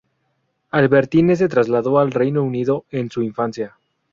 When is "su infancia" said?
3.11-3.77